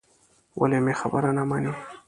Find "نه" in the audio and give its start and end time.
1.37-1.43